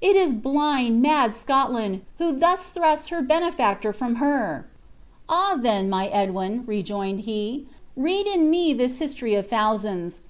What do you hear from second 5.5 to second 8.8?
then, my Edwin," rejoined he, "read in me